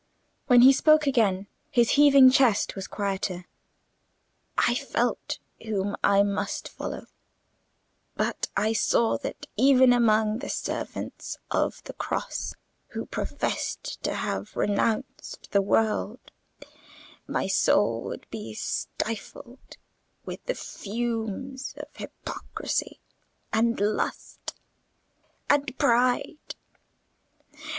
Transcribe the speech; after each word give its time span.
When 0.47 0.61
he 0.61 0.73
spoke 0.73 1.05
again 1.05 1.45
his 1.69 1.91
heaving 1.91 2.31
chest 2.31 2.75
was 2.75 2.87
quieter. 2.87 3.45
"I 4.57 4.73
felt 4.73 5.37
whom 5.63 5.95
I 6.03 6.23
must 6.23 6.67
follow: 6.69 7.05
but 8.15 8.47
I 8.57 8.73
saw 8.73 9.19
that 9.19 9.45
even 9.57 9.93
among 9.93 10.39
the 10.39 10.49
servants 10.49 11.37
of 11.51 11.83
the 11.83 11.93
Cross 11.93 12.55
who 12.87 13.05
professed 13.05 14.01
to 14.01 14.15
have 14.15 14.55
renounced 14.55 15.51
the 15.51 15.61
world, 15.61 16.31
my 17.27 17.45
soul 17.45 18.01
would 18.01 18.27
be 18.31 18.55
stifled 18.55 19.77
with 20.25 20.43
the 20.47 20.55
fumes 20.55 21.75
of 21.77 21.95
hypocrisy, 21.95 22.99
and 23.53 23.79
lust, 23.79 24.55
and 25.47 25.77
pride. 25.77 26.55